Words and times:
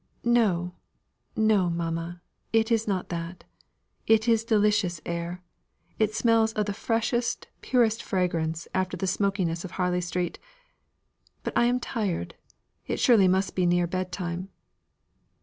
"No 0.23 0.73
no, 1.35 1.69
mamma, 1.69 2.23
it 2.51 2.71
is 2.71 2.87
not 2.87 3.09
that: 3.09 3.43
it 4.07 4.27
is 4.27 4.43
delicious 4.43 4.99
air. 5.05 5.43
It 5.99 6.15
smells 6.15 6.53
of 6.53 6.65
the 6.65 6.73
freshest, 6.73 7.49
purest 7.61 8.01
fragrance, 8.01 8.67
after 8.73 8.97
the 8.97 9.05
smokiness 9.05 9.63
of 9.63 9.73
Harley 9.77 10.01
Street. 10.01 10.39
But 11.43 11.55
I 11.55 11.65
am 11.65 11.79
tired: 11.79 12.33
it 12.87 12.99
surely 12.99 13.27
must 13.27 13.53
be 13.55 13.67
near 13.67 13.85
bedtime." 13.85 14.49